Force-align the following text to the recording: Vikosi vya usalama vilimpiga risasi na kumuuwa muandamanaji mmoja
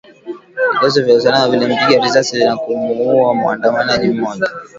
Vikosi 0.73 1.01
vya 1.03 1.15
usalama 1.15 1.47
vilimpiga 1.57 2.03
risasi 2.03 2.43
na 2.43 2.57
kumuuwa 2.57 3.35
muandamanaji 3.35 4.07
mmoja 4.07 4.49